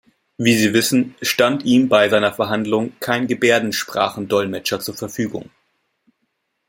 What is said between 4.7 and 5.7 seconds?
zur Verfügung.